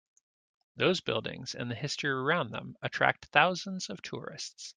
[0.77, 4.69] Those buildings and the history around them attract thousands of tourists.